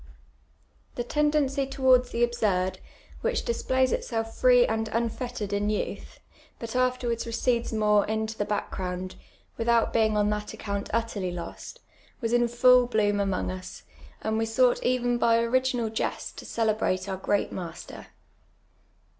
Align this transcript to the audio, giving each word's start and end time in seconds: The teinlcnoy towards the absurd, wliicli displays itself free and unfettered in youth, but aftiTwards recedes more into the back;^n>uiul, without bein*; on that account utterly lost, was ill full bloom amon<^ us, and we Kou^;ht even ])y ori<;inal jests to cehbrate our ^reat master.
The 0.95 1.03
teinlcnoy 1.03 1.69
towards 1.69 2.09
the 2.09 2.23
absurd, 2.23 2.79
wliicli 3.23 3.45
displays 3.45 3.91
itself 3.91 4.35
free 4.35 4.65
and 4.65 4.87
unfettered 4.87 5.53
in 5.53 5.69
youth, 5.69 6.19
but 6.57 6.71
aftiTwards 6.71 7.27
recedes 7.27 7.71
more 7.71 8.07
into 8.07 8.35
the 8.35 8.43
back;^n>uiul, 8.45 9.13
without 9.59 9.93
bein*; 9.93 10.17
on 10.17 10.31
that 10.31 10.55
account 10.55 10.89
utterly 10.91 11.29
lost, 11.29 11.81
was 12.19 12.33
ill 12.33 12.47
full 12.47 12.87
bloom 12.87 13.17
amon<^ 13.17 13.51
us, 13.59 13.83
and 14.23 14.39
we 14.39 14.45
Kou^;ht 14.45 14.81
even 14.81 15.19
])y 15.19 15.37
ori<;inal 15.37 15.93
jests 15.93 16.31
to 16.31 16.45
cehbrate 16.45 17.07
our 17.07 17.19
^reat 17.19 17.51
master. 17.51 18.07